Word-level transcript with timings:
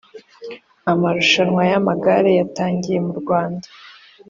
Amarushanwa 0.91 1.61
ya 1.71 1.79
magare 1.87 2.31
yatangiye 2.39 2.99
mu 3.05 3.13
Rwanda 3.21 3.67